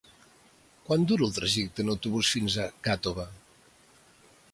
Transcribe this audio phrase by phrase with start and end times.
[0.87, 3.27] Quant dura el trajecte en autobús fins a Gàtova?